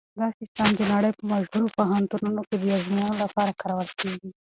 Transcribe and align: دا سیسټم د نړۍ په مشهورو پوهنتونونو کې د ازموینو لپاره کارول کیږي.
دا 0.19 0.27
سیسټم 0.37 0.69
د 0.75 0.81
نړۍ 0.93 1.11
په 1.17 1.23
مشهورو 1.31 1.73
پوهنتونونو 1.77 2.41
کې 2.47 2.55
د 2.61 2.63
ازموینو 2.77 3.19
لپاره 3.23 3.51
کارول 3.61 3.89
کیږي. 3.99 4.29